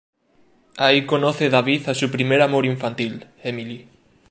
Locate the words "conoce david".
1.05-1.87